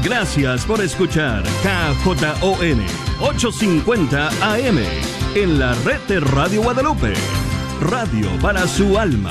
Gracias 0.03 0.65
por 0.65 0.81
escuchar 0.81 1.43
KJON 1.43 2.83
850 3.21 4.29
AM 4.41 4.79
en 5.35 5.59
la 5.59 5.75
red 5.85 5.99
de 6.07 6.19
Radio 6.21 6.63
Guadalupe. 6.63 7.13
Radio 7.81 8.27
para 8.41 8.67
su 8.67 8.97
alma. 8.97 9.29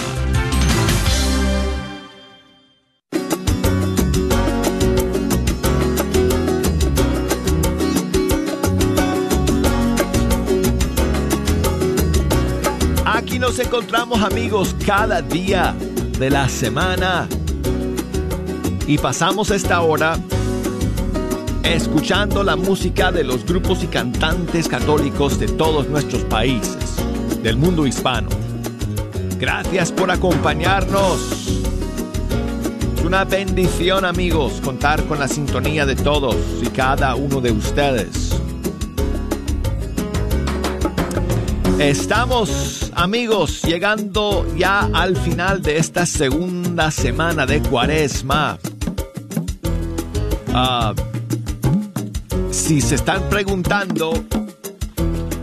Nos 13.51 13.59
encontramos 13.59 14.23
amigos 14.23 14.77
cada 14.87 15.21
día 15.23 15.75
de 16.21 16.31
la 16.31 16.49
semana 16.49 17.29
y 18.87 18.97
pasamos 18.97 19.51
esta 19.51 19.81
hora 19.81 20.17
escuchando 21.65 22.45
la 22.45 22.55
música 22.55 23.11
de 23.11 23.25
los 23.25 23.45
grupos 23.45 23.83
y 23.83 23.89
cantantes 23.89 24.69
católicos 24.69 25.41
de 25.41 25.49
todos 25.49 25.89
nuestros 25.89 26.23
países, 26.27 26.95
del 27.43 27.57
mundo 27.57 27.89
hispano. 27.89 28.29
Gracias 29.37 29.91
por 29.91 30.13
acompañarnos. 30.13 31.61
Es 32.97 33.05
una 33.05 33.25
bendición 33.25 34.05
amigos 34.05 34.61
contar 34.63 35.03
con 35.07 35.19
la 35.19 35.27
sintonía 35.27 35.87
de 35.87 35.97
todos 35.97 36.37
y 36.63 36.69
cada 36.69 37.17
uno 37.17 37.41
de 37.41 37.51
ustedes. 37.51 38.40
Estamos 41.81 42.93
amigos 42.95 43.63
llegando 43.63 44.47
ya 44.55 44.91
al 44.93 45.17
final 45.17 45.63
de 45.63 45.79
esta 45.79 46.05
segunda 46.05 46.91
semana 46.91 47.47
de 47.47 47.63
cuaresma. 47.63 48.59
Ah, 50.53 50.93
si 52.51 52.83
se 52.83 52.97
están 52.97 53.23
preguntando 53.31 54.13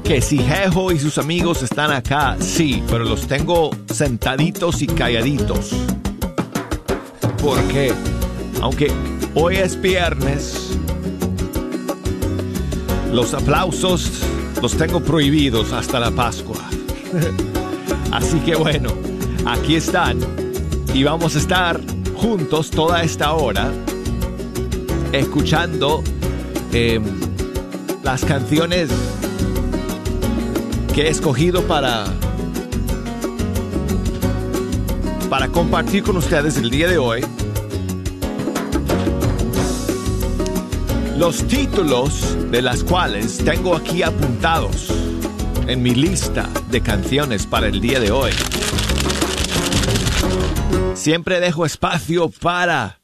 que 0.04 0.22
si 0.22 0.38
Jejo 0.38 0.92
y 0.92 1.00
sus 1.00 1.18
amigos 1.18 1.64
están 1.64 1.92
acá, 1.92 2.38
sí, 2.40 2.84
pero 2.88 3.04
los 3.04 3.26
tengo 3.26 3.72
sentaditos 3.92 4.84
y 4.84 4.88
calladitos. 4.88 5.72
Porque, 7.42 7.92
aunque 8.62 8.92
hoy 9.34 9.56
es 9.56 9.82
viernes, 9.82 10.78
los 13.12 13.34
aplausos 13.34 14.22
los 14.62 14.76
tengo 14.76 15.00
prohibidos 15.02 15.72
hasta 15.74 16.00
la 16.00 16.12
Pascua. 16.12 16.58
Así 18.12 18.40
que 18.40 18.56
bueno, 18.56 18.90
aquí 19.46 19.76
están 19.76 20.20
y 20.94 21.04
vamos 21.04 21.36
a 21.36 21.40
estar 21.40 21.80
juntos 22.16 22.72
toda 22.72 23.04
esta 23.04 23.34
hora 23.34 23.72
escuchando 25.12 26.04
eh, 26.74 27.00
las 28.04 28.26
canciones 28.26 28.90
que 30.94 31.04
he 31.04 31.10
escogido 31.10 31.64
para 31.64 32.06
para 35.30 35.50
compartir 35.50 36.04
con 36.04 36.18
ustedes 36.18 36.58
el 36.58 36.70
día 36.70 36.88
de 36.88 36.98
hoy. 36.98 37.22
Los 41.18 41.48
títulos 41.48 42.38
de 42.52 42.62
las 42.62 42.84
cuales 42.84 43.40
tengo 43.44 43.76
aquí 43.76 44.04
apuntados 44.04 44.94
en 45.68 45.82
mi 45.82 45.96
lista 45.96 46.48
de 46.70 46.80
canciones 46.82 47.48
para 47.48 47.68
el 47.68 47.82
día 47.82 48.00
de 48.00 48.12
hoy. 48.12 48.32
Siempre 50.94 51.40
dejo 51.40 51.66
espacio 51.66 52.30
para 52.30 53.02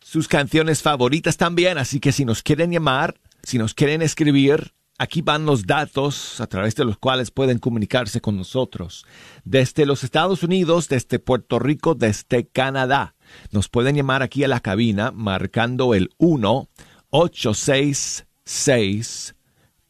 sus 0.00 0.26
canciones 0.26 0.82
favoritas 0.82 1.36
también, 1.36 1.78
así 1.78 2.00
que 2.00 2.10
si 2.10 2.24
nos 2.24 2.42
quieren 2.42 2.72
llamar, 2.72 3.14
si 3.44 3.56
nos 3.56 3.72
quieren 3.72 4.02
escribir, 4.02 4.74
aquí 4.98 5.22
van 5.22 5.46
los 5.46 5.64
datos 5.64 6.40
a 6.40 6.48
través 6.48 6.74
de 6.74 6.84
los 6.84 6.98
cuales 6.98 7.30
pueden 7.30 7.60
comunicarse 7.60 8.20
con 8.20 8.36
nosotros. 8.36 9.06
Desde 9.44 9.86
los 9.86 10.02
Estados 10.02 10.42
Unidos, 10.42 10.88
desde 10.88 11.20
Puerto 11.20 11.60
Rico, 11.60 11.94
desde 11.94 12.48
Canadá. 12.48 13.14
Nos 13.52 13.68
pueden 13.68 13.94
llamar 13.94 14.24
aquí 14.24 14.42
a 14.42 14.48
la 14.48 14.58
cabina 14.58 15.12
marcando 15.12 15.94
el 15.94 16.10
1 16.18 16.68
866 17.14 19.34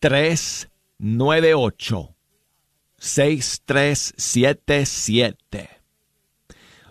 398 0.00 2.16
6377 2.98 5.68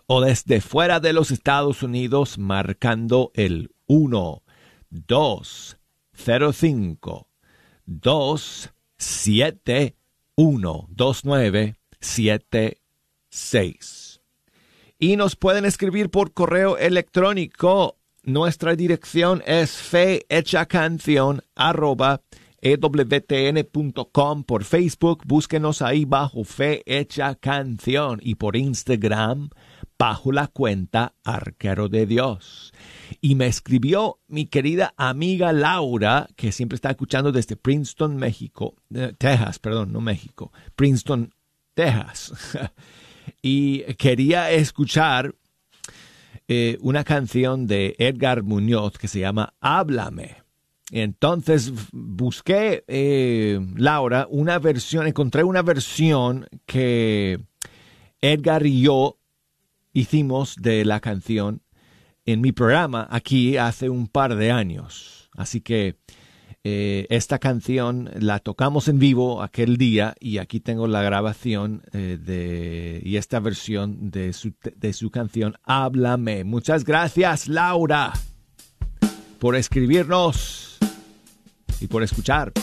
o 0.07 0.21
desde 0.21 0.61
fuera 0.61 1.01
de 1.01 1.11
los 1.11 1.31
Estados 1.31 1.83
Unidos 1.83 2.37
marcando 2.37 3.31
el 3.33 3.75
1 3.87 4.41
2 4.89 5.77
0 6.13 6.53
5 6.53 7.27
2 7.85 8.69
7 8.97 9.95
1 10.35 10.87
2 10.89 11.25
9 11.25 11.75
7 11.99 12.81
6 13.29 14.21
y 14.97 15.17
nos 15.17 15.35
pueden 15.35 15.65
escribir 15.65 16.09
por 16.09 16.31
correo 16.31 16.77
electrónico 16.77 17.97
nuestra 18.23 18.75
dirección 18.75 19.41
es 19.45 19.71
ewtn.com 22.61 24.43
por 24.43 24.63
Facebook, 24.63 25.23
búsquenos 25.25 25.81
ahí 25.81 26.05
bajo 26.05 26.43
Fe 26.43 26.83
Hecha 26.85 27.33
Canción 27.35 28.19
y 28.21 28.35
por 28.35 28.55
Instagram 28.55 29.49
bajo 29.97 30.31
la 30.31 30.47
cuenta 30.47 31.13
Arquero 31.23 31.87
de 31.87 32.05
Dios. 32.05 32.73
Y 33.21 33.35
me 33.35 33.47
escribió 33.47 34.19
mi 34.27 34.45
querida 34.45 34.93
amiga 34.97 35.53
Laura, 35.53 36.27
que 36.35 36.51
siempre 36.51 36.75
está 36.75 36.89
escuchando 36.89 37.31
desde 37.31 37.55
Princeton, 37.55 38.15
México, 38.15 38.75
eh, 38.93 39.13
Texas, 39.17 39.59
perdón, 39.59 39.93
no 39.93 40.01
México, 40.01 40.51
Princeton, 40.75 41.33
Texas. 41.75 42.33
y 43.43 43.81
quería 43.95 44.51
escuchar 44.51 45.35
eh, 46.53 46.77
una 46.81 47.05
canción 47.05 47.65
de 47.65 47.95
Edgar 47.97 48.43
Muñoz 48.43 48.97
que 48.97 49.07
se 49.07 49.21
llama 49.21 49.53
Háblame. 49.61 50.43
Entonces 50.91 51.71
busqué, 51.93 52.83
eh, 52.89 53.57
Laura, 53.77 54.27
una 54.29 54.59
versión, 54.59 55.07
encontré 55.07 55.45
una 55.45 55.61
versión 55.61 56.49
que 56.65 57.39
Edgar 58.19 58.65
y 58.65 58.81
yo 58.81 59.17
hicimos 59.93 60.57
de 60.57 60.83
la 60.83 60.99
canción 60.99 61.61
en 62.25 62.41
mi 62.41 62.51
programa 62.51 63.07
aquí 63.09 63.55
hace 63.55 63.89
un 63.89 64.07
par 64.07 64.35
de 64.35 64.51
años. 64.51 65.29
Así 65.37 65.61
que 65.61 65.95
eh, 66.63 67.07
esta 67.09 67.39
canción 67.39 68.11
la 68.19 68.37
tocamos 68.39 68.87
en 68.87 68.99
vivo 68.99 69.41
aquel 69.41 69.77
día 69.77 70.15
y 70.19 70.37
aquí 70.37 70.59
tengo 70.59 70.87
la 70.87 71.01
grabación 71.01 71.81
eh, 71.91 72.19
de, 72.21 73.01
y 73.03 73.17
esta 73.17 73.39
versión 73.39 74.11
de 74.11 74.31
su, 74.33 74.53
de 74.75 74.93
su 74.93 75.09
canción 75.09 75.55
Háblame. 75.63 76.43
Muchas 76.43 76.83
gracias 76.83 77.47
Laura 77.47 78.13
por 79.39 79.55
escribirnos 79.55 80.77
y 81.79 81.87
por 81.87 82.03
escuchar. 82.03 82.53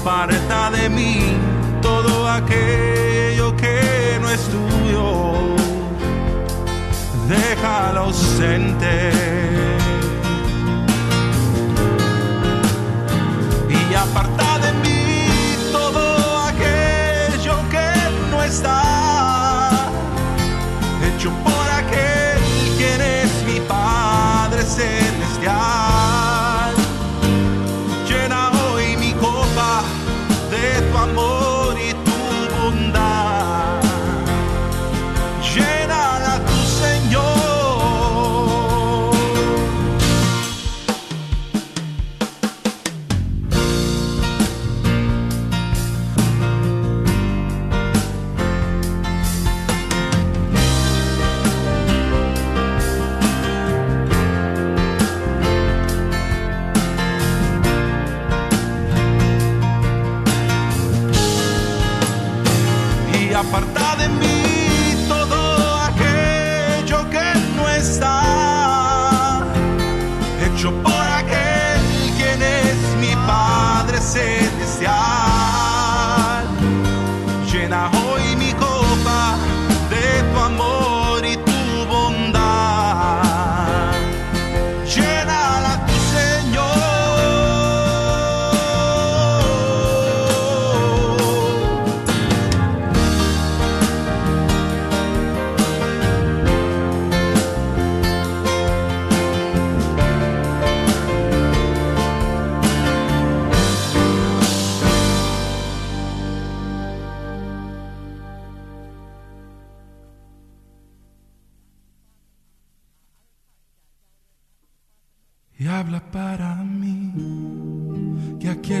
aparta 0.00 0.70
de 0.70 0.88
mí 0.88 1.18
todo 1.82 2.26
aquello 2.26 3.54
que 3.56 4.18
no 4.20 4.30
es 4.30 4.40
tuyo. 4.48 5.56
Déjalo 7.28 8.12
sentir. 8.12 9.39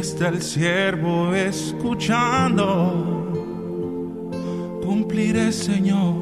está 0.00 0.28
el 0.28 0.40
siervo 0.40 1.34
escuchando. 1.34 2.66
Cumpliré, 4.82 5.52
Señor, 5.52 6.14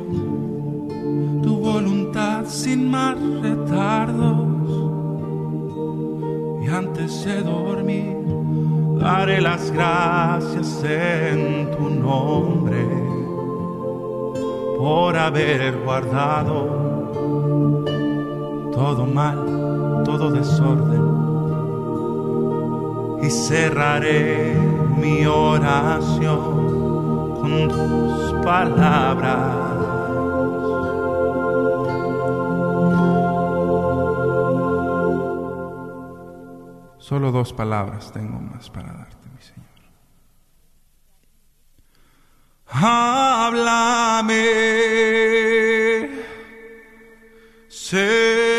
tu 1.42 1.56
voluntad 1.56 2.44
sin 2.46 2.90
más 2.90 3.16
retardos. 3.40 4.48
Y 6.64 6.69
antes 6.69 7.25
de 7.25 7.42
dormir, 7.42 8.16
daré 8.98 9.40
las 9.40 9.70
gracias 9.70 10.82
en 10.84 11.70
tu 11.70 11.88
nombre 11.88 12.84
por 14.76 15.16
haber 15.16 15.78
guardado 15.84 17.10
todo 18.72 19.06
mal, 19.06 20.02
todo 20.04 20.30
desorden 20.32 21.18
y 23.23 23.31
cerraré 23.31 24.55
mi 24.97 25.26
oración 25.26 26.69
con 27.41 27.69
tus 27.69 28.32
palabras. 28.44 29.69
Solo 36.99 37.32
dos 37.32 37.53
palabras 37.55 38.12
tengo 38.12 38.38
más 38.38 38.69
para 38.69 38.93
darte, 38.93 39.29
mi 39.35 39.41
Señor. 39.41 39.67
Háblame, 42.66 44.35
Señor. 47.69 48.58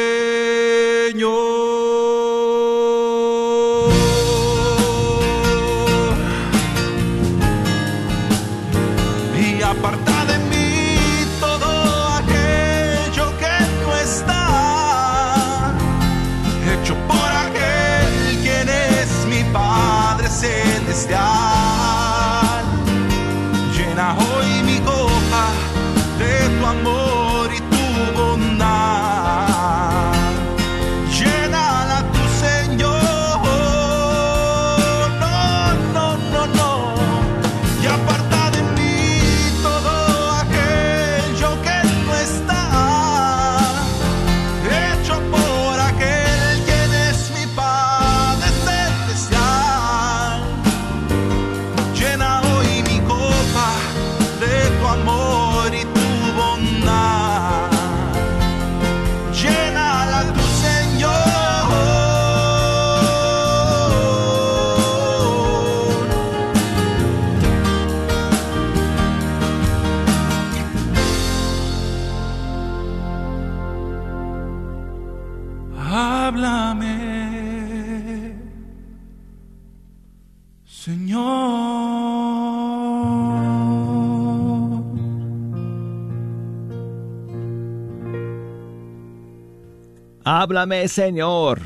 Háblame 90.42 90.88
Señor, 90.88 91.60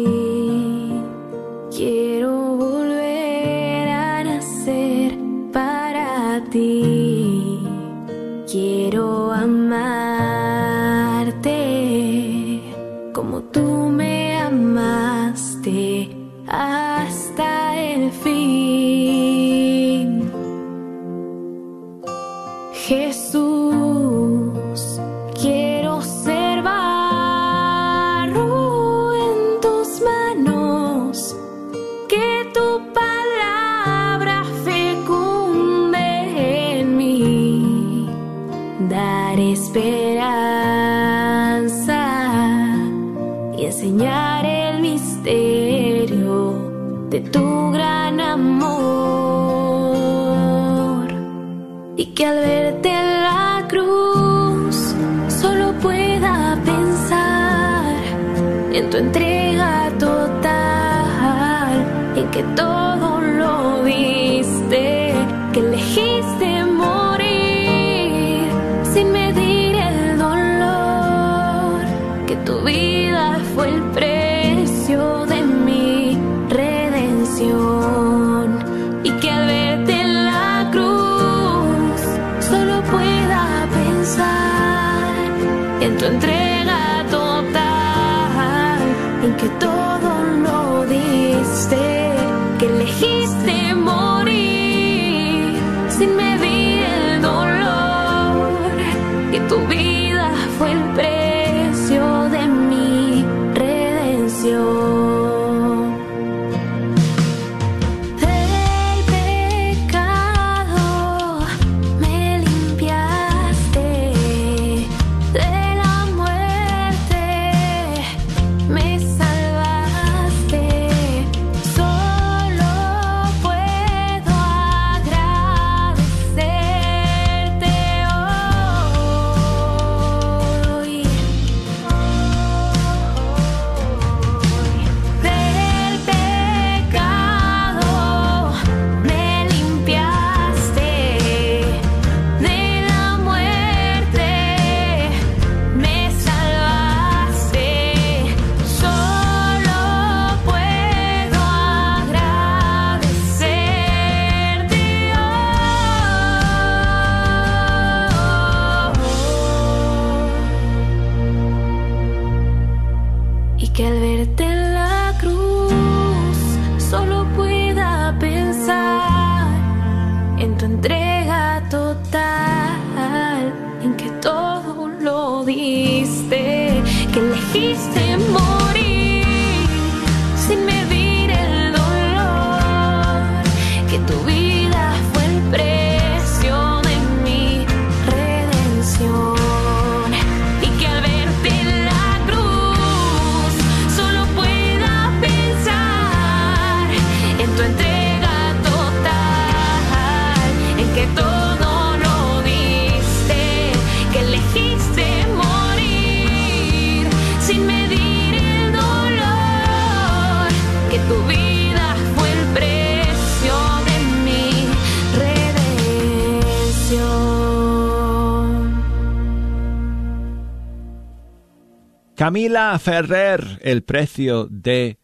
Camila 222.28 222.78
Ferrer, 222.78 223.58
el 223.64 223.84
precio 223.84 224.48
de 224.52 225.00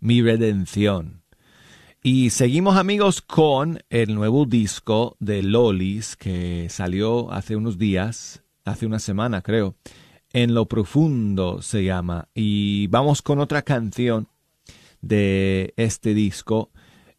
mi 0.00 0.22
redención. 0.22 1.22
Y 2.02 2.30
seguimos 2.30 2.78
amigos 2.78 3.20
con 3.20 3.80
el 3.90 4.14
nuevo 4.14 4.46
disco 4.46 5.18
de 5.20 5.42
Lolis 5.42 6.16
que 6.16 6.68
salió 6.70 7.30
hace 7.30 7.56
unos 7.56 7.76
días, 7.76 8.42
hace 8.64 8.86
una 8.86 9.00
semana 9.00 9.42
creo. 9.42 9.74
En 10.32 10.54
lo 10.54 10.64
profundo 10.64 11.60
se 11.60 11.84
llama. 11.84 12.30
Y 12.34 12.86
vamos 12.86 13.20
con 13.20 13.38
otra 13.38 13.60
canción 13.60 14.28
de 15.02 15.74
este 15.76 16.14
disco. 16.14 16.70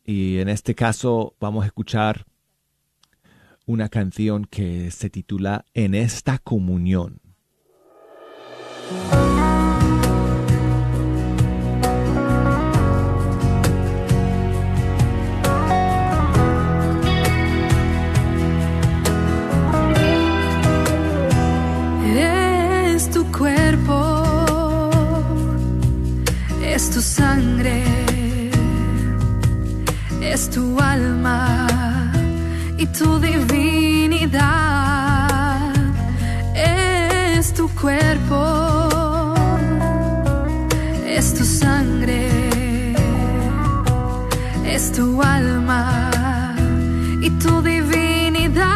Y 0.04 0.40
en 0.40 0.50
este 0.50 0.74
caso 0.74 1.36
vamos 1.40 1.62
a 1.64 1.68
escuchar 1.68 2.26
una 3.68 3.88
canción 3.90 4.46
que 4.46 4.90
se 4.90 5.12
titula 5.12 5.64
En 5.76 5.94
esta 5.94 6.40
comunión. 6.40 7.23
Sangre, 27.04 27.84
es 30.22 30.50
tu 30.50 30.80
alma 30.80 31.68
y 32.78 32.86
tu 32.88 33.20
divinidad. 33.20 34.44
Es 36.56 37.54
tu 37.54 37.68
cuerpo, 37.70 39.34
es 41.06 41.34
tu 41.34 41.44
sangre, 41.44 42.30
es 44.66 44.92
tu 44.94 45.22
alma 45.22 46.56
y 47.22 47.30
tu 47.32 47.62
divinidad. 47.62 48.74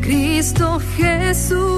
Cristo 0.00 0.80
Jesús, 0.96 1.69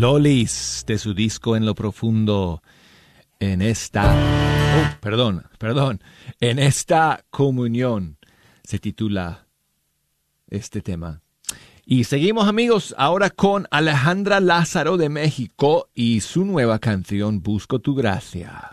Lolis 0.00 0.84
de 0.86 0.96
su 0.96 1.12
disco 1.12 1.56
En 1.56 1.66
lo 1.66 1.74
profundo 1.74 2.62
en 3.38 3.60
esta 3.60 4.14
oh, 4.14 5.00
perdón, 5.00 5.44
perdón, 5.58 6.02
en 6.40 6.58
esta 6.58 7.22
comunión 7.28 8.16
se 8.64 8.78
titula 8.78 9.46
este 10.48 10.80
tema. 10.80 11.20
Y 11.84 12.04
seguimos 12.04 12.48
amigos 12.48 12.94
ahora 12.96 13.28
con 13.28 13.66
Alejandra 13.70 14.40
Lázaro 14.40 14.96
de 14.96 15.10
México 15.10 15.90
y 15.94 16.20
su 16.22 16.46
nueva 16.46 16.78
canción 16.78 17.42
Busco 17.42 17.78
tu 17.78 17.94
gracia. 17.94 18.72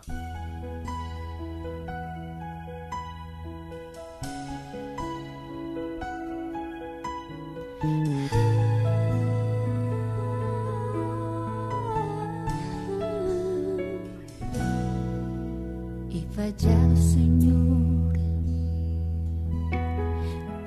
He 16.38 16.54
fallado, 16.54 16.95
Señor, 16.95 18.13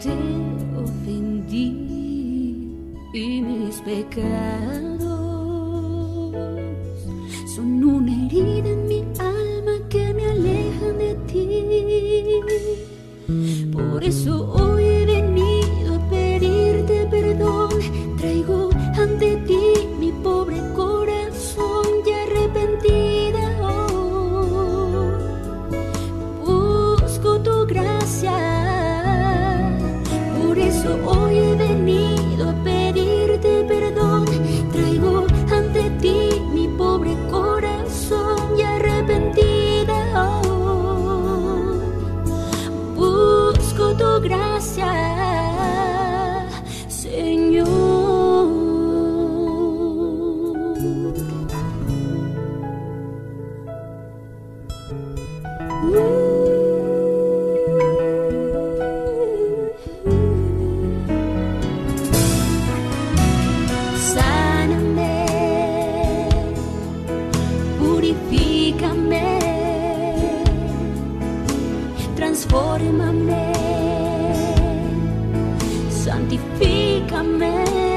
te 0.02 0.11
ofendí 0.76 1.64
y 3.14 3.40
mis 3.40 3.80
pecados 3.83 5.00
son 7.54 7.85
una 7.85 8.26
herida 8.26 8.68
en 8.68 8.88
mi 8.88 9.04
alma 9.20 9.88
que 9.88 10.12
me 10.12 10.24
alejan 10.30 10.98
de 10.98 11.14
ti. 11.28 11.46
Por 13.72 14.02
eso 14.02 14.52
hoy 14.52 14.83
he 14.83 15.06
venido 15.06 15.94
a 15.94 16.11
pedirte 16.11 17.06
perdón. 17.09 17.70
Traigo 18.18 18.70
ante 18.98 19.37
ti 19.46 19.87
mi 20.00 20.11
pobre 20.11 20.61
corazón 20.74 21.87
ya 22.04 22.24
arrepentida. 22.24 23.19
Por 30.82 30.86
eso 30.88 31.29
purifícame, 68.00 69.38
transfórmame, 72.16 73.52
santifícame. 75.90 77.89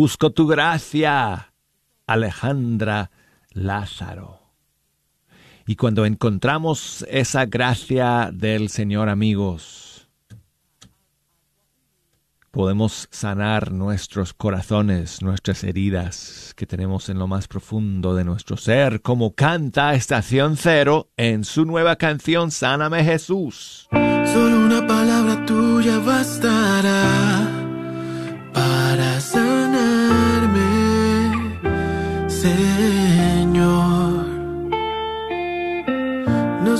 Busco 0.00 0.30
tu 0.30 0.46
gracia, 0.46 1.52
Alejandra 2.06 3.10
Lázaro. 3.50 4.38
Y 5.66 5.74
cuando 5.74 6.06
encontramos 6.06 7.04
esa 7.10 7.46
gracia 7.46 8.30
del 8.32 8.68
Señor, 8.68 9.08
amigos, 9.08 10.08
podemos 12.52 13.08
sanar 13.10 13.72
nuestros 13.72 14.34
corazones, 14.34 15.20
nuestras 15.20 15.64
heridas 15.64 16.54
que 16.54 16.64
tenemos 16.64 17.08
en 17.08 17.18
lo 17.18 17.26
más 17.26 17.48
profundo 17.48 18.14
de 18.14 18.22
nuestro 18.22 18.56
ser, 18.56 19.02
como 19.02 19.34
canta 19.34 19.94
Estación 19.94 20.56
Cero 20.56 21.08
en 21.16 21.42
su 21.42 21.64
nueva 21.64 21.96
canción 21.96 22.52
Sáname 22.52 23.02
Jesús. 23.02 23.88
Solo 23.90 24.60
una 24.64 24.86
palabra 24.86 25.44
tuya 25.44 25.98
bastará 25.98 27.37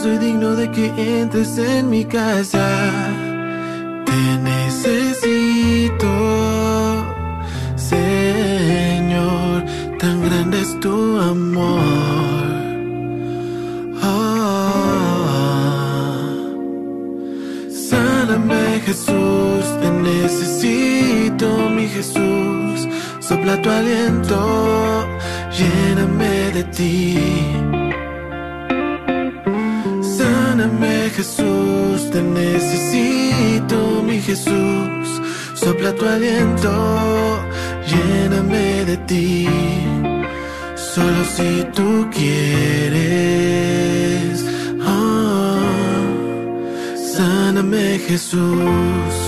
soy 0.03 0.19
digno 0.19 0.55
de 0.55 0.71
que 0.71 0.87
entres 1.21 1.59
en 1.59 1.91
mi 1.91 2.05
casa. 2.05 2.67
Te 4.07 4.39
necesito, 4.53 6.07
Señor. 7.77 9.65
Tan 9.99 10.23
grande 10.23 10.61
es 10.61 10.79
tu 10.81 11.19
amor. 11.19 11.81
Ah. 14.03 14.29
Sáname 17.91 18.81
Jesús, 18.87 19.65
te 19.81 19.91
necesito 19.91 21.47
mi 21.71 21.89
Jesús, 21.89 22.89
sopla 23.19 23.61
tu 23.63 23.69
aliento, 23.71 25.07
lléname 25.59 26.53
de 26.53 26.65
ti. 26.77 27.88
Jesús, 31.19 32.11
te 32.13 32.23
necesito 32.23 34.05
mi 34.05 34.21
Jesús, 34.21 35.21
sopla 35.53 35.93
tu 35.93 36.07
aliento, 36.07 36.71
lléname 37.91 38.85
de 38.85 38.97
ti. 38.99 39.49
Solo 40.77 41.25
si 41.25 41.65
tú 41.75 42.09
quieres. 42.13 42.95
Ah. 44.81 45.59
Sáname 46.95 47.99
Jesús. 47.99 49.28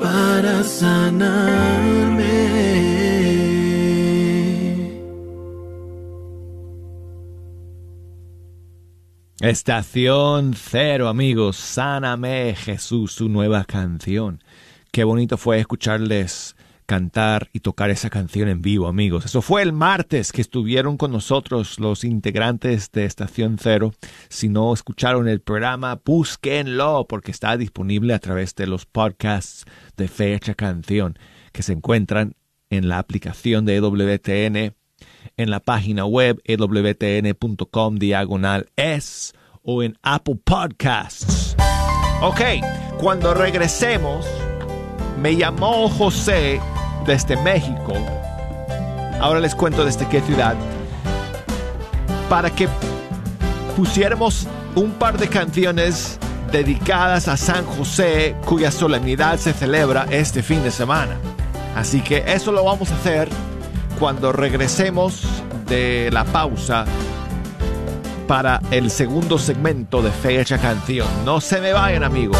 Para 0.00 0.62
sanarme. 0.62 2.22
Estación 9.40 10.54
Cero, 10.54 11.08
amigos. 11.08 11.56
Sáname, 11.56 12.54
Jesús, 12.54 13.12
su 13.12 13.28
nueva 13.28 13.64
canción. 13.64 14.42
Qué 14.92 15.04
bonito 15.04 15.36
fue 15.36 15.58
escucharles 15.58 16.54
cantar 16.86 17.48
y 17.52 17.60
tocar 17.60 17.90
esa 17.90 18.10
canción 18.10 18.48
en 18.48 18.62
vivo, 18.62 18.86
amigos. 18.86 19.24
Eso 19.24 19.42
fue 19.42 19.62
el 19.62 19.72
martes 19.72 20.32
que 20.32 20.40
estuvieron 20.40 20.96
con 20.96 21.12
nosotros 21.12 21.78
los 21.78 22.04
integrantes 22.04 22.90
de 22.92 23.04
Estación 23.04 23.58
Cero. 23.60 23.92
Si 24.28 24.48
no 24.48 24.72
escucharon 24.72 25.28
el 25.28 25.40
programa, 25.40 26.00
búsquenlo 26.04 27.06
porque 27.08 27.30
está 27.30 27.56
disponible 27.56 28.14
a 28.14 28.18
través 28.18 28.54
de 28.54 28.66
los 28.66 28.86
podcasts 28.86 29.64
de 29.96 30.08
Fecha 30.08 30.54
Canción 30.54 31.18
que 31.52 31.62
se 31.62 31.72
encuentran 31.72 32.34
en 32.70 32.88
la 32.88 32.98
aplicación 32.98 33.64
de 33.64 33.76
EWTN, 33.76 34.74
en 35.36 35.50
la 35.50 35.60
página 35.60 36.06
web 36.06 36.40
ewtn.com 36.44 37.96
diagonal 37.96 38.70
es 38.76 39.34
o 39.62 39.82
en 39.82 39.98
Apple 40.02 40.38
Podcasts. 40.42 41.56
Ok, 42.22 42.40
cuando 42.98 43.34
regresemos, 43.34 44.26
me 45.20 45.36
llamó 45.36 45.88
José 45.88 46.60
desde 47.06 47.36
México. 47.36 47.92
Ahora 49.20 49.40
les 49.40 49.54
cuento 49.54 49.84
desde 49.84 50.06
qué 50.08 50.20
ciudad. 50.20 50.54
Para 52.28 52.50
que 52.50 52.68
pusiéramos 53.76 54.46
un 54.74 54.90
par 54.92 55.18
de 55.18 55.28
canciones 55.28 56.18
dedicadas 56.50 57.28
a 57.28 57.36
San 57.36 57.64
José, 57.64 58.36
cuya 58.44 58.70
solemnidad 58.70 59.38
se 59.38 59.52
celebra 59.52 60.06
este 60.10 60.42
fin 60.42 60.62
de 60.62 60.70
semana. 60.70 61.16
Así 61.76 62.00
que 62.00 62.24
eso 62.26 62.52
lo 62.52 62.64
vamos 62.64 62.90
a 62.90 62.94
hacer 62.94 63.28
cuando 63.98 64.32
regresemos 64.32 65.22
de 65.66 66.10
la 66.12 66.24
pausa 66.24 66.84
para 68.26 68.60
el 68.70 68.90
segundo 68.90 69.38
segmento 69.38 70.02
de 70.02 70.10
Fecha 70.10 70.58
Canción. 70.58 71.08
No 71.24 71.40
se 71.40 71.60
me 71.60 71.72
vayan 71.72 72.04
amigos. 72.04 72.38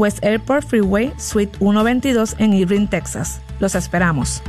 West 0.00 0.24
Airport 0.24 0.64
Freeway, 0.64 1.12
Suite 1.18 1.58
122 1.58 2.36
en 2.38 2.54
Irving, 2.54 2.86
Texas. 2.86 3.42
Los 3.58 3.74
esperamos. 3.74 4.42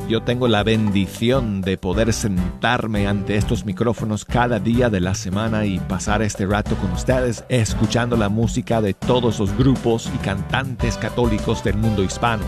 yo 0.07 0.21
tengo 0.21 0.47
la 0.47 0.63
bendición 0.63 1.59
de 1.59 1.77
poder 1.77 2.13
sentarme 2.13 3.07
ante 3.07 3.35
estos 3.35 3.65
micrófonos 3.65 4.23
cada 4.23 4.59
día 4.59 4.89
de 4.89 5.01
la 5.01 5.13
semana 5.13 5.65
y 5.65 5.79
pasar 5.79 6.21
este 6.21 6.45
rato 6.45 6.75
con 6.77 6.91
ustedes 6.93 7.43
escuchando 7.49 8.15
la 8.15 8.29
música 8.29 8.81
de 8.81 8.93
todos 8.93 9.37
los 9.39 9.55
grupos 9.57 10.09
y 10.15 10.17
cantantes 10.19 10.95
católicos 10.95 11.61
del 11.61 11.75
mundo 11.75 12.03
hispano. 12.03 12.45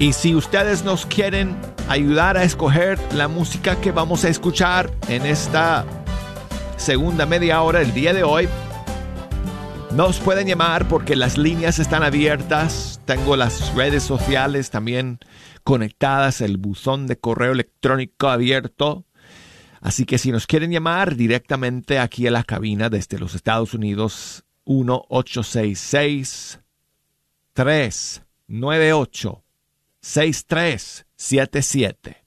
Y 0.00 0.12
si 0.12 0.36
ustedes 0.36 0.84
nos 0.84 1.06
quieren 1.06 1.56
ayudar 1.88 2.36
a 2.36 2.44
escoger 2.44 3.00
la 3.14 3.26
música 3.26 3.80
que 3.80 3.90
vamos 3.90 4.24
a 4.24 4.28
escuchar 4.28 4.92
en 5.08 5.26
esta 5.26 5.84
segunda 6.76 7.26
media 7.26 7.60
hora 7.62 7.80
del 7.80 7.92
día 7.92 8.14
de 8.14 8.22
hoy, 8.22 8.48
nos 9.90 10.20
pueden 10.20 10.46
llamar 10.46 10.86
porque 10.86 11.16
las 11.16 11.36
líneas 11.36 11.80
están 11.80 12.04
abiertas. 12.04 13.00
Tengo 13.06 13.34
las 13.34 13.74
redes 13.74 14.04
sociales 14.04 14.70
también 14.70 15.18
conectadas, 15.64 16.42
el 16.42 16.58
buzón 16.58 17.08
de 17.08 17.18
correo 17.18 17.50
electrónico 17.50 18.28
abierto. 18.28 19.04
Así 19.80 20.04
que 20.04 20.18
si 20.18 20.30
nos 20.30 20.46
quieren 20.46 20.70
llamar 20.70 21.16
directamente 21.16 21.98
aquí 21.98 22.24
a 22.28 22.30
la 22.30 22.44
cabina 22.44 22.88
desde 22.88 23.18
los 23.18 23.34
Estados 23.34 23.74
Unidos, 23.74 24.44
1-866 24.64 26.60
398 27.52 29.42
6377. 30.08 32.24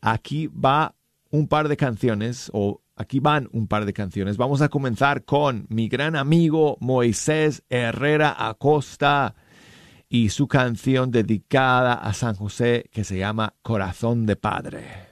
aquí 0.00 0.46
va 0.46 0.96
un 1.30 1.48
par 1.48 1.68
de 1.68 1.76
canciones, 1.76 2.50
o 2.54 2.80
aquí 2.96 3.20
van 3.20 3.50
un 3.52 3.68
par 3.68 3.84
de 3.84 3.92
canciones. 3.92 4.38
Vamos 4.38 4.62
a 4.62 4.70
comenzar 4.70 5.26
con 5.26 5.66
mi 5.68 5.88
gran 5.88 6.16
amigo 6.16 6.78
Moisés 6.80 7.62
Herrera 7.68 8.34
Acosta 8.38 9.34
y 10.08 10.30
su 10.30 10.48
canción 10.48 11.10
dedicada 11.10 11.92
a 11.92 12.14
San 12.14 12.34
José 12.34 12.88
que 12.90 13.04
se 13.04 13.18
llama 13.18 13.52
Corazón 13.60 14.24
de 14.24 14.36
Padre. 14.36 15.09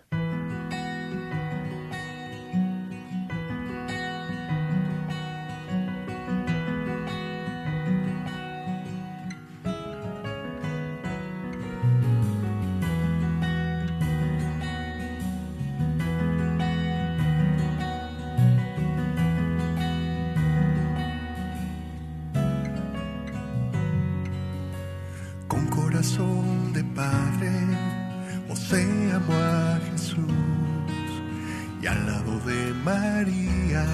al 31.89 32.07
lado 32.07 32.39
de 32.41 32.75
María 32.75 33.87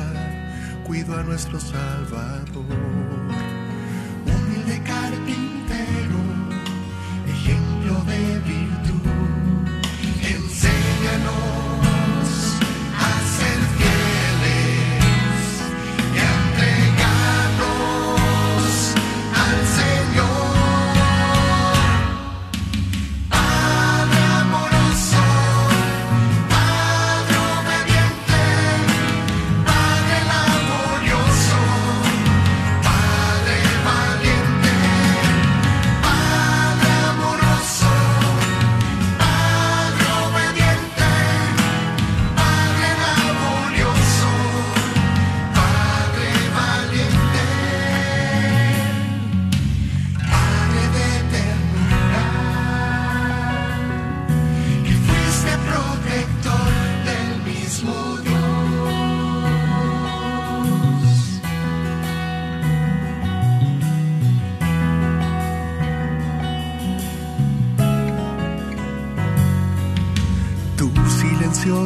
cuido 0.85 1.17
a 1.17 1.23
nuestro 1.23 1.61
Salvador. 1.61 2.65
Humilde 4.27 4.83
carpintero 4.85 6.14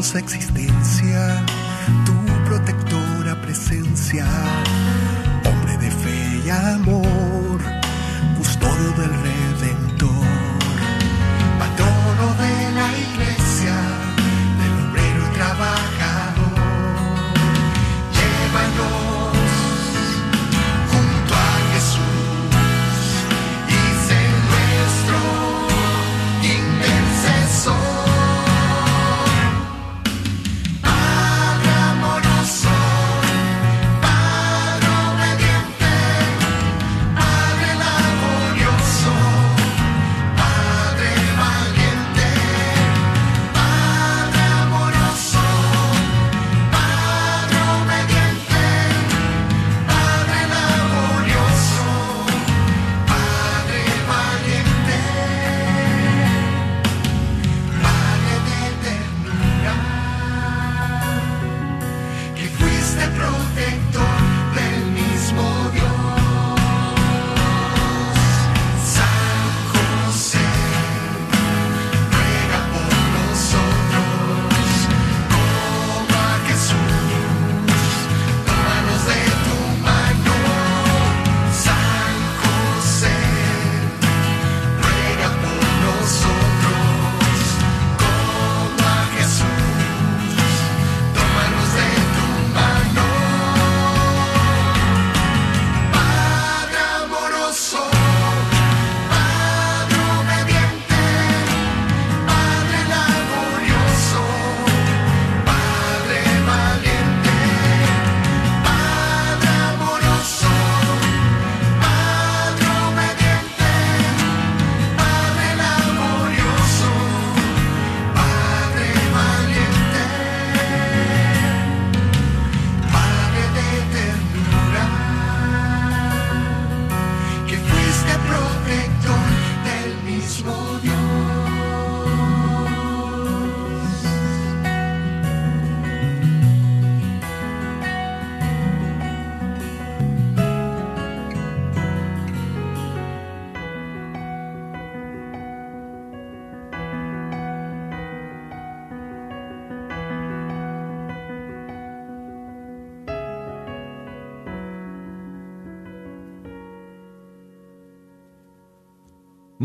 sexy 0.09 0.48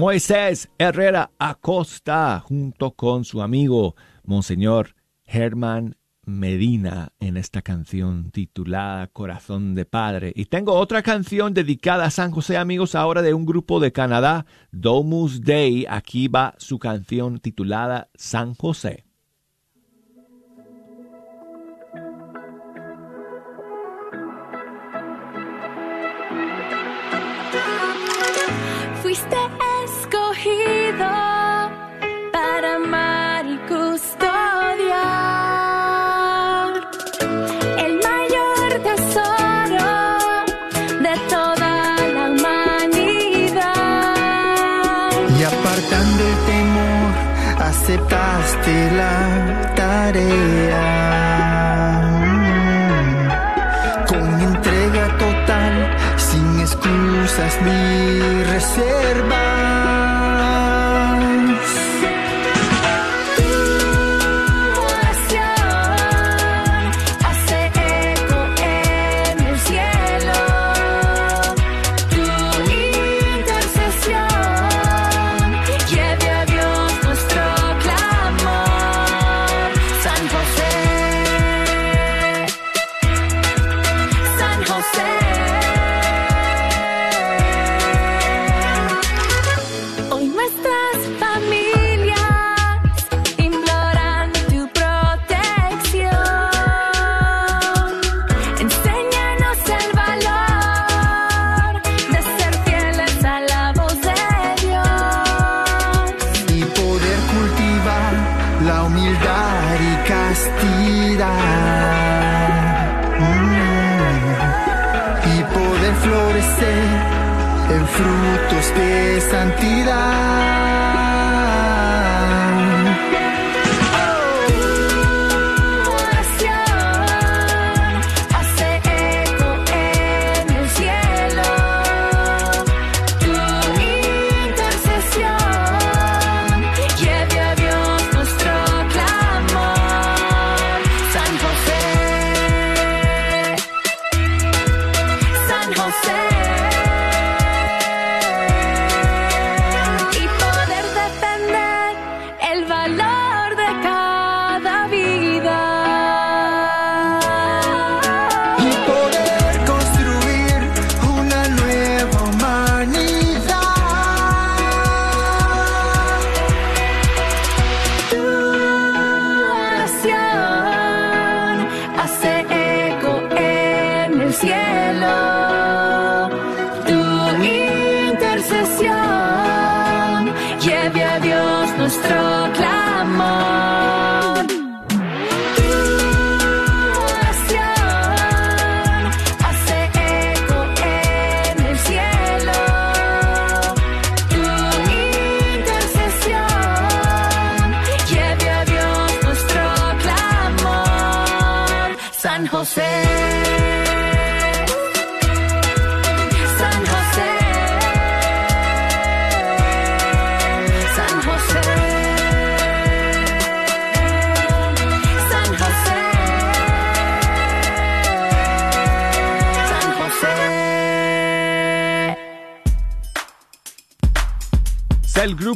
Moisés 0.04 0.70
Herrera 0.78 1.32
Acosta 1.40 2.42
junto 2.42 2.92
con 2.92 3.24
su 3.24 3.42
amigo 3.42 3.96
Monseñor 4.26 4.96
Germán 5.24 5.96
Medina 6.26 7.14
en 7.22 7.38
esta 7.38 7.62
canción 7.62 8.30
titulada 8.32 9.08
Corazón 9.08 9.76
de 9.76 9.86
Padre. 9.86 10.34
Y 10.36 10.48
tengo 10.48 10.74
otra 10.74 11.04
canción 11.04 11.54
dedicada 11.54 12.04
a 12.04 12.12
San 12.12 12.32
José, 12.32 12.58
amigos, 12.58 12.96
ahora 12.96 13.22
de 13.22 13.34
un 13.34 13.46
grupo 13.46 13.80
de 13.80 13.94
Canadá, 13.94 14.46
Domus 14.74 15.40
Dei. 15.40 15.86
Aquí 15.88 16.28
va 16.28 16.54
su 16.58 16.80
canción 16.80 17.40
titulada 17.40 18.10
San 18.14 18.56
José. 18.56 19.06
Excusas 57.44 57.62
ni 57.62 58.44
reservas. 58.44 59.43
Tu 59.43 59.43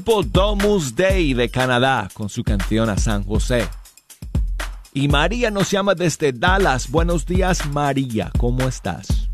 grupo 0.08 0.24
Domus 0.24 0.95
Dei 0.95 1.34
de 1.34 1.49
Canadá 1.49 2.08
con 2.14 2.30
su 2.30 2.41
canción 2.41 2.89
a 2.89 2.95
San 2.97 3.24
José. 3.26 3.68
Y 4.93 5.10
María 5.10 5.51
nos 5.51 5.70
llama 5.70 5.95
desde 5.95 6.32
Dallas. 6.32 6.89
Buenos 6.89 7.26
días, 7.26 7.66
María. 7.68 8.32
¿Cómo 8.38 8.66
estás? 8.70 9.30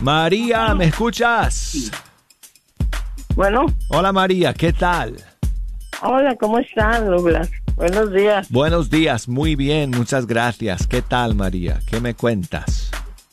María, 0.00 0.74
¿me 0.74 0.86
escuchas? 0.86 1.90
Bueno. 3.34 3.66
Hola, 3.88 4.10
María. 4.10 4.54
¿Qué 4.54 4.72
tal? 4.72 5.16
Hola, 6.00 6.34
¿cómo 6.36 6.58
estás, 6.60 7.04
Douglas? 7.04 7.50
Buenos 7.76 8.10
días. 8.10 8.50
Buenos 8.50 8.88
días. 8.88 9.28
Muy 9.28 9.54
bien. 9.54 9.90
Muchas 9.90 10.26
gracias. 10.26 10.86
¿Qué 10.86 11.02
tal, 11.02 11.34
María? 11.34 11.80
¿Qué 11.86 12.00
me 12.00 12.14
cuentas? 12.14 12.90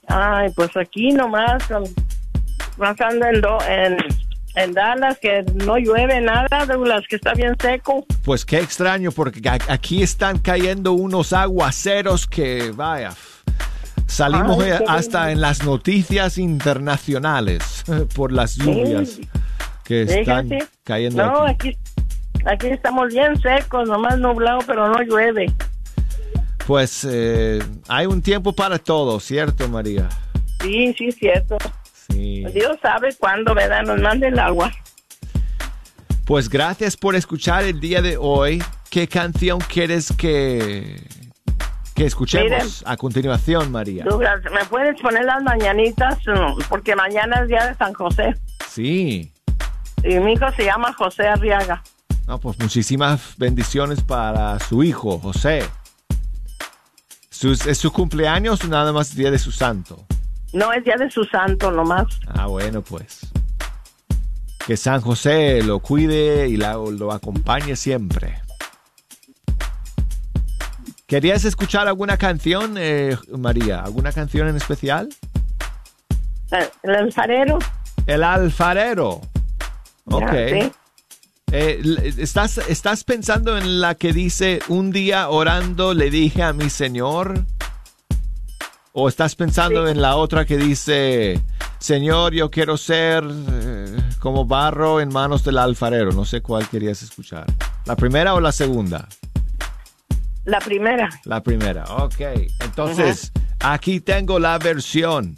Ay, 0.07 0.49
pues 0.53 0.75
aquí 0.75 1.13
nomás, 1.13 1.63
pasando 2.77 3.25
en, 3.25 3.45
en, 3.69 3.97
en 4.57 4.73
Dallas, 4.73 5.17
que 5.19 5.43
no 5.65 5.77
llueve 5.77 6.19
nada, 6.21 6.65
Douglas, 6.65 7.03
que 7.09 7.15
está 7.17 7.33
bien 7.33 7.55
seco. 7.61 8.05
Pues 8.23 8.43
qué 8.45 8.59
extraño, 8.59 9.11
porque 9.11 9.39
aquí 9.67 10.01
están 10.03 10.39
cayendo 10.39 10.93
unos 10.93 11.31
aguaceros 11.33 12.25
que, 12.27 12.71
vaya, 12.75 13.13
salimos 14.07 14.61
Ay, 14.63 14.71
eh, 14.71 14.79
hasta 14.87 15.31
en 15.31 15.41
las 15.41 15.63
noticias 15.63 16.37
internacionales 16.37 17.83
por 18.15 18.31
las 18.31 18.55
lluvias 18.55 19.09
Sí. 19.09 19.27
que 19.83 20.01
están 20.03 20.49
Fíjate. 20.49 20.67
cayendo 20.83 21.25
No, 21.25 21.43
aquí. 21.43 21.69
aquí, 21.69 21.77
aquí 22.45 22.67
estamos 22.67 23.13
bien 23.13 23.39
secos, 23.41 23.87
nomás 23.87 24.17
nublado, 24.17 24.59
pero 24.65 24.87
no 24.89 25.01
llueve. 25.03 25.45
Pues 26.65 27.07
eh, 27.09 27.59
hay 27.87 28.07
un 28.07 28.21
tiempo 28.21 28.51
para 28.53 28.77
todo, 28.79 29.19
¿cierto, 29.19 29.69
María? 29.69 30.09
Sí, 30.61 30.93
sí, 30.97 31.11
cierto. 31.13 31.57
Sí. 32.09 32.45
Dios 32.53 32.77
sabe 32.81 33.13
cuándo, 33.19 33.53
¿verdad? 33.53 33.83
Nos 33.83 33.99
manda 34.01 34.27
el 34.27 34.39
agua. 34.39 34.71
Pues 36.25 36.49
gracias 36.49 36.97
por 36.97 37.15
escuchar 37.15 37.63
el 37.63 37.79
día 37.79 38.01
de 38.01 38.17
hoy. 38.17 38.61
¿Qué 38.89 39.07
canción 39.07 39.59
quieres 39.59 40.11
que, 40.17 41.01
que 41.95 42.05
escuchemos 42.05 42.49
Miren. 42.49 42.67
a 42.85 42.97
continuación, 42.97 43.71
María? 43.71 44.03
Douglas, 44.05 44.41
¿me 44.53 44.63
puedes 44.65 44.99
poner 45.01 45.23
las 45.25 45.41
mañanitas? 45.43 46.17
No, 46.25 46.55
Porque 46.69 46.95
mañana 46.95 47.41
es 47.41 47.47
día 47.49 47.65
de 47.67 47.75
San 47.75 47.93
José. 47.93 48.35
Sí. 48.69 49.31
Y 50.03 50.19
mi 50.19 50.33
hijo 50.33 50.45
se 50.55 50.65
llama 50.65 50.93
José 50.93 51.27
Arriaga. 51.27 51.81
No, 52.27 52.39
pues 52.39 52.59
muchísimas 52.59 53.37
bendiciones 53.37 54.01
para 54.01 54.59
su 54.59 54.83
hijo, 54.83 55.17
José. 55.19 55.63
Sus- 57.29 57.65
¿Es 57.67 57.77
su 57.77 57.91
cumpleaños 57.91 58.63
o 58.63 58.67
nada 58.67 58.91
más 58.91 59.15
día 59.15 59.31
de 59.31 59.39
su 59.39 59.51
santo? 59.51 60.05
No, 60.53 60.71
es 60.73 60.83
día 60.83 60.95
de 60.97 61.09
su 61.11 61.23
santo 61.25 61.71
nomás. 61.71 62.05
Ah, 62.27 62.47
bueno, 62.47 62.81
pues. 62.81 63.19
Que 64.65 64.75
San 64.77 65.01
José 65.01 65.61
lo 65.63 65.79
cuide 65.79 66.47
y 66.49 66.57
la- 66.57 66.73
lo 66.75 67.11
acompañe 67.11 67.75
siempre. 67.75 68.41
¿Querías 71.05 71.45
escuchar 71.45 71.87
alguna 71.87 72.17
canción, 72.17 72.75
eh, 72.77 73.17
María? 73.37 73.81
¿Alguna 73.81 74.11
canción 74.11 74.47
en 74.49 74.57
especial? 74.57 75.07
Eh, 76.51 76.69
El 76.83 76.95
alfarero. 76.95 77.59
El 78.05 78.23
alfarero. 78.23 79.21
Ok. 80.05 80.31
sí. 80.51 80.71
Eh, 81.53 82.13
¿estás, 82.17 82.57
¿Estás 82.57 83.05
pensando 83.05 83.57
en 83.57 83.79
la 83.79 83.95
que 83.95 84.11
dice, 84.11 84.59
un 84.67 84.91
día 84.91 85.29
orando 85.29 85.93
le 85.93 86.09
dije 86.09 86.43
a 86.43 86.51
mi 86.51 86.69
Señor? 86.69 87.45
¿O 88.99 89.07
estás 89.07 89.35
pensando 89.35 89.87
en 89.87 90.01
la 90.01 90.15
otra 90.15 90.43
que 90.43 90.57
dice, 90.57 91.39
Señor, 91.77 92.33
yo 92.33 92.49
quiero 92.49 92.77
ser 92.77 93.23
eh, 93.51 93.95
como 94.17 94.45
barro 94.45 94.99
en 94.99 95.09
manos 95.09 95.43
del 95.43 95.59
alfarero? 95.59 96.11
No 96.13 96.25
sé 96.25 96.41
cuál 96.41 96.67
querías 96.67 97.03
escuchar. 97.03 97.45
¿La 97.85 97.95
primera 97.95 98.33
o 98.33 98.39
la 98.39 98.51
segunda? 98.51 99.07
La 100.45 100.57
primera. 100.57 101.09
La 101.25 101.43
primera, 101.43 101.83
ok. 101.83 102.21
Entonces, 102.61 103.31
aquí 103.59 103.99
tengo 103.99 104.39
la 104.39 104.57
versión 104.57 105.37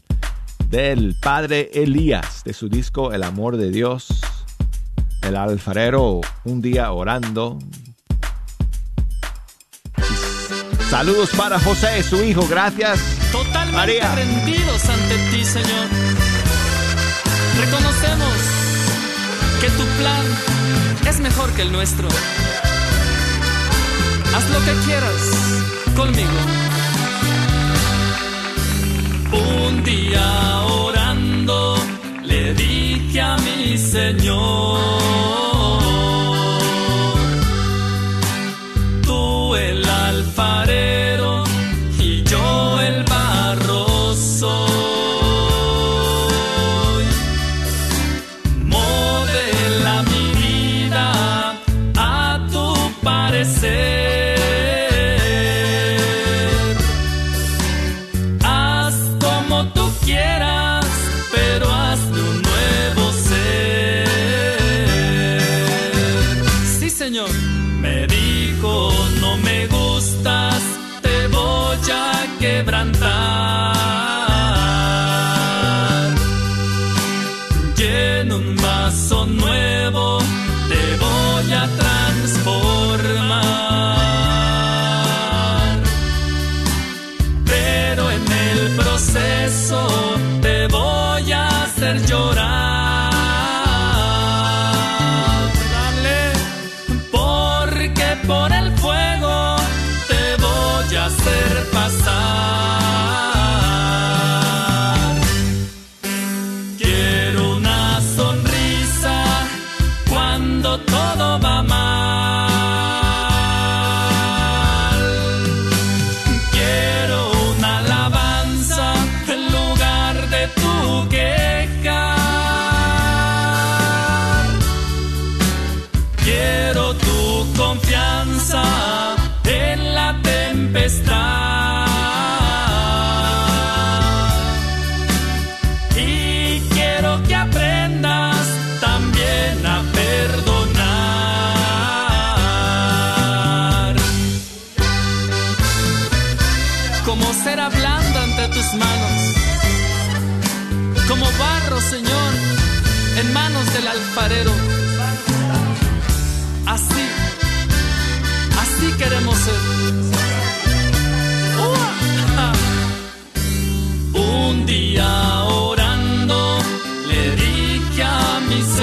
del 0.69 1.17
padre 1.21 1.69
Elías 1.73 2.45
de 2.45 2.53
su 2.53 2.69
disco 2.69 3.11
El 3.11 3.23
amor 3.23 3.57
de 3.57 3.71
Dios. 3.71 4.21
El 5.21 5.35
alfarero 5.35 6.21
un 6.45 6.61
día 6.61 6.93
orando. 6.93 7.59
Saludos 10.89 11.31
para 11.35 11.59
José, 11.59 12.01
su 12.03 12.23
hijo. 12.23 12.47
Gracias. 12.47 13.18
Totalmente 13.31 13.77
María. 13.77 14.15
rendidos 14.15 14.89
ante 14.89 15.17
ti, 15.29 15.45
Señor. 15.45 15.87
Reconocemos 17.59 18.33
que 19.61 19.69
tu 19.69 19.85
plan 19.99 20.25
es 21.07 21.19
mejor 21.19 21.51
que 21.53 21.61
el 21.63 21.71
nuestro. 21.71 22.07
Haz 24.35 24.49
lo 24.49 24.59
que 24.65 24.73
quieras 24.85 25.21
conmigo. 25.95 26.39
Un 29.31 29.83
día 29.83 30.61
orando 30.63 31.77
le 32.23 32.53
dije 32.53 33.21
a 33.21 33.37
mi 33.37 33.77
Señor, 33.77 34.79
tú 39.05 39.55
el 39.55 39.87
alfarero 39.87 40.98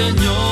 Señor, 0.07 0.46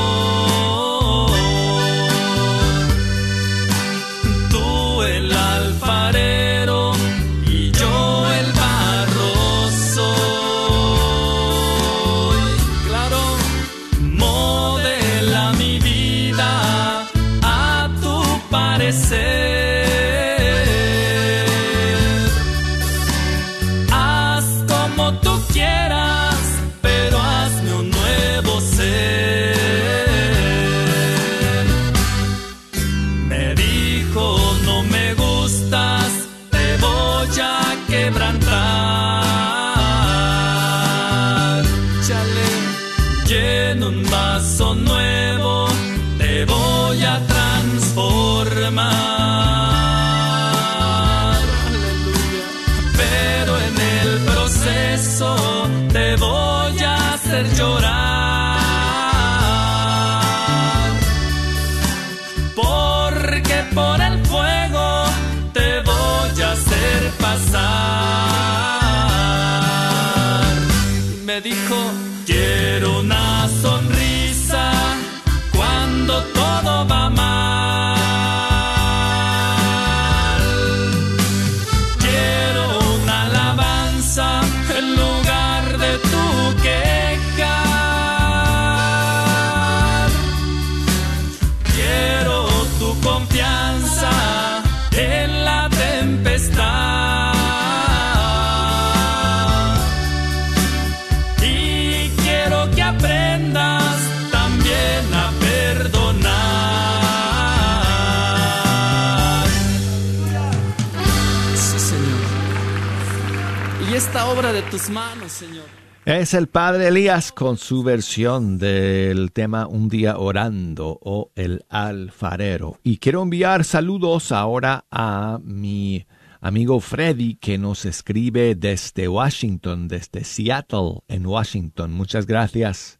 y 113.89 113.93
esta 113.93 114.27
obra 114.27 114.53
de 114.53 114.61
tus 114.63 114.89
manos, 114.89 115.31
Señor. 115.31 115.65
Es 116.05 116.33
el 116.33 116.47
padre 116.47 116.87
Elías 116.87 117.31
con 117.31 117.57
su 117.57 117.83
versión 117.83 118.57
del 118.57 119.31
tema 119.31 119.67
Un 119.67 119.89
día 119.89 120.17
orando 120.17 120.99
o 121.01 121.31
El 121.35 121.65
alfarero. 121.69 122.79
Y 122.83 122.97
quiero 122.97 123.21
enviar 123.21 123.63
saludos 123.63 124.31
ahora 124.31 124.85
a 124.91 125.39
mi 125.43 126.05
amigo 126.41 126.79
Freddy 126.79 127.35
que 127.35 127.57
nos 127.57 127.85
escribe 127.85 128.55
desde 128.55 129.07
Washington, 129.07 129.87
desde 129.87 130.23
Seattle, 130.23 131.01
en 131.07 131.25
Washington. 131.25 131.91
Muchas 131.91 132.25
gracias, 132.25 132.99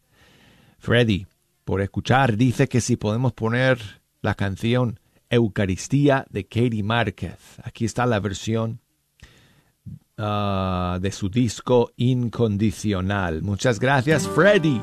Freddy, 0.78 1.26
por 1.64 1.80
escuchar. 1.80 2.36
Dice 2.36 2.68
que 2.68 2.80
si 2.80 2.96
podemos 2.96 3.32
poner 3.32 3.78
la 4.20 4.34
canción 4.34 5.00
Eucaristía 5.30 6.26
de 6.30 6.46
Katie 6.46 6.82
Márquez. 6.82 7.38
Aquí 7.62 7.84
está 7.84 8.06
la 8.06 8.20
versión 8.20 8.80
uh, 10.18 10.98
de 10.98 11.12
su 11.12 11.28
disco 11.28 11.92
Incondicional. 11.96 13.42
Muchas 13.42 13.78
gracias, 13.78 14.28
Freddy. 14.28 14.80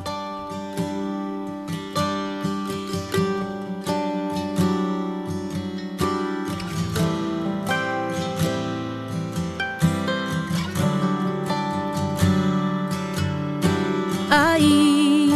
Ahí 14.30 15.32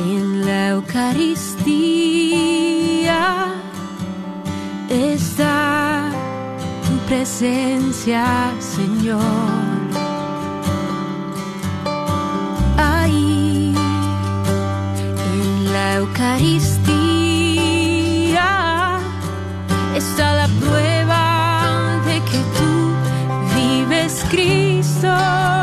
en 0.00 0.46
la 0.46 0.70
Eucaristía 0.70 2.03
presencia, 7.24 8.52
Señor. 8.60 9.18
Ahí 12.76 13.74
en 15.32 15.72
la 15.72 15.94
Eucaristía 15.94 16.90
está 19.94 20.34
la 20.34 20.48
prueba 20.60 22.02
de 22.04 22.16
que 22.30 22.40
tú 22.58 22.92
vives, 23.56 24.22
Cristo. 24.30 25.53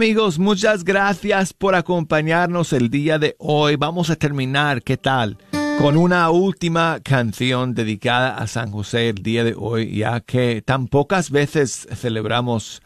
Amigos, 0.00 0.38
muchas 0.38 0.82
gracias 0.82 1.52
por 1.52 1.74
acompañarnos 1.74 2.72
el 2.72 2.88
día 2.88 3.18
de 3.18 3.36
hoy. 3.38 3.76
Vamos 3.76 4.08
a 4.08 4.16
terminar, 4.16 4.82
¿qué 4.82 4.96
tal? 4.96 5.36
Con 5.78 5.98
una 5.98 6.30
última 6.30 7.00
canción 7.04 7.74
dedicada 7.74 8.34
a 8.34 8.46
San 8.46 8.70
José 8.70 9.10
el 9.10 9.16
día 9.16 9.44
de 9.44 9.54
hoy, 9.54 9.98
ya 9.98 10.20
que 10.20 10.62
tan 10.62 10.88
pocas 10.88 11.30
veces 11.30 11.86
celebramos 11.94 12.80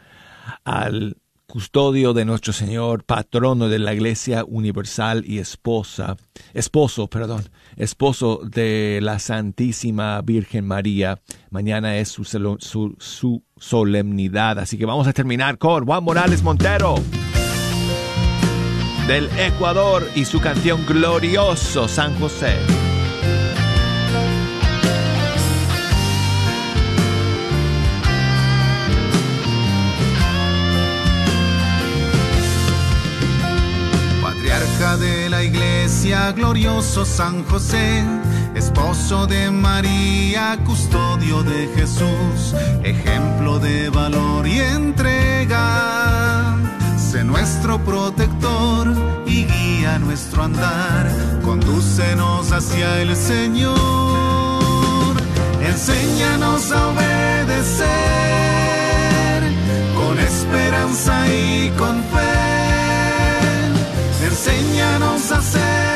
al 0.64 1.16
custodio 1.54 2.14
de 2.14 2.24
nuestro 2.24 2.52
Señor, 2.52 3.04
patrono 3.04 3.68
de 3.68 3.78
la 3.78 3.94
Iglesia 3.94 4.44
Universal 4.44 5.22
y 5.24 5.38
esposa, 5.38 6.16
esposo, 6.52 7.06
perdón, 7.06 7.48
esposo 7.76 8.40
de 8.42 8.98
la 9.00 9.20
Santísima 9.20 10.20
Virgen 10.22 10.66
María. 10.66 11.20
Mañana 11.50 11.96
es 11.98 12.08
su, 12.08 12.24
su, 12.24 12.96
su 12.98 13.44
solemnidad, 13.56 14.58
así 14.58 14.76
que 14.76 14.84
vamos 14.84 15.06
a 15.06 15.12
terminar 15.12 15.56
con 15.56 15.86
Juan 15.86 16.02
Morales 16.02 16.42
Montero 16.42 16.96
del 19.06 19.28
Ecuador 19.38 20.10
y 20.16 20.24
su 20.24 20.40
canción 20.40 20.84
Glorioso 20.84 21.86
San 21.86 22.18
José. 22.18 22.58
Gracia, 35.50 36.32
glorioso 36.32 37.04
San 37.04 37.44
José, 37.44 38.02
esposo 38.54 39.26
de 39.26 39.50
María, 39.50 40.58
custodio 40.64 41.42
de 41.42 41.68
Jesús, 41.74 42.54
ejemplo 42.82 43.58
de 43.58 43.90
valor 43.90 44.46
y 44.46 44.60
entrega. 44.60 46.56
Sé 46.96 47.24
nuestro 47.24 47.78
protector 47.78 48.94
y 49.26 49.44
guía 49.44 49.98
nuestro 49.98 50.44
andar, 50.44 51.10
condúcenos 51.42 52.52
hacia 52.52 53.00
el 53.00 53.16
Señor. 53.16 53.74
Enséñanos 55.60 56.72
a 56.72 56.88
obedecer 56.88 57.84
con 59.94 60.18
esperanza 60.18 61.28
y 61.28 61.70
con 61.78 62.02
fe. 62.04 62.33
Enséñanos 64.34 65.30
a 65.30 65.40
ser 65.40 65.93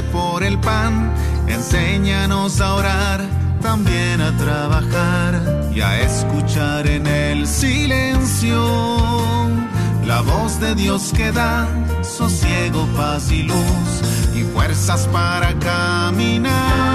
por 0.00 0.42
el 0.42 0.58
pan, 0.58 1.12
enséñanos 1.46 2.62
a 2.62 2.74
orar, 2.74 3.20
también 3.60 4.22
a 4.22 4.34
trabajar 4.38 5.70
y 5.74 5.82
a 5.82 6.00
escuchar 6.00 6.86
en 6.86 7.06
el 7.06 7.46
silencio 7.46 8.62
la 10.06 10.22
voz 10.22 10.60
de 10.60 10.74
Dios 10.74 11.12
que 11.14 11.30
da 11.30 11.68
sosiego, 12.02 12.86
paz 12.96 13.30
y 13.30 13.42
luz 13.42 14.02
y 14.34 14.42
fuerzas 14.44 15.06
para 15.08 15.52
caminar. 15.58 16.91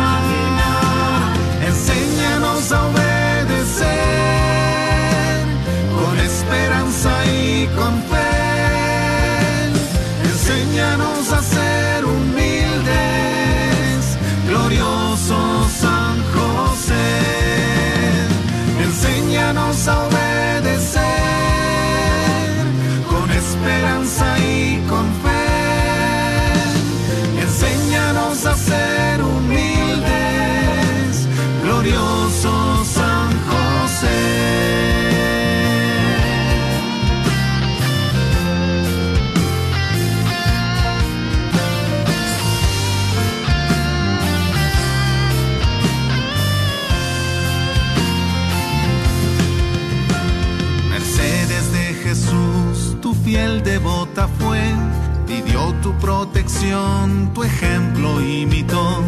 Tu 55.88 55.93
protección, 55.99 57.31
tu 57.33 57.43
ejemplo 57.43 58.19
imitó 58.19 59.01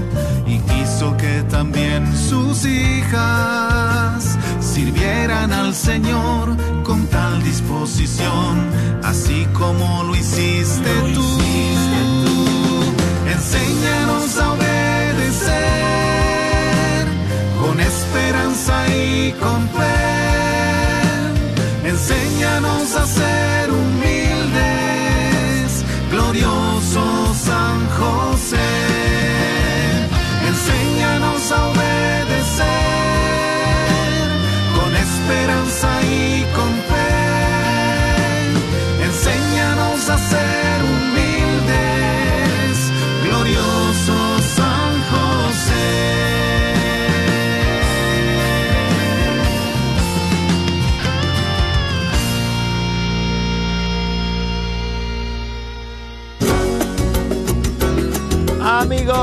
y 0.48 0.60
quiso 0.60 1.18
que 1.18 1.44
también 1.50 2.08
sus 2.16 2.64
hijas 2.64 4.38
sirvieran 4.62 5.52
al 5.52 5.76
Señor 5.76 6.56
con 6.84 7.06
tal 7.08 7.44
disposición, 7.44 8.56
así 9.04 9.46
como 9.52 10.04
lo 10.06 10.16
hiciste 10.16 10.90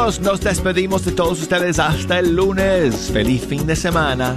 Nos 0.06 0.40
despedimos 0.40 1.04
de 1.04 1.10
todos 1.10 1.42
ustedes 1.42 1.80
hasta 1.80 2.20
el 2.20 2.36
lunes. 2.36 3.10
Feliz 3.10 3.44
fin 3.44 3.66
de 3.66 3.74
semana. 3.74 4.36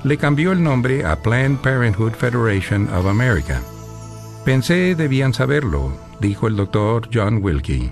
le 0.04 0.18
cambió 0.18 0.52
el 0.52 0.62
nombre 0.62 1.06
a 1.06 1.16
Planned 1.16 1.58
Parenthood 1.60 2.14
Federation 2.14 2.88
of 2.94 3.08
America. 3.08 3.62
Pensé 4.46 4.96
debían 4.96 5.34
saberlo, 5.34 5.92
dijo 6.20 6.48
el 6.48 6.56
doctor 6.56 7.10
John 7.12 7.40
Wilkie. 7.44 7.92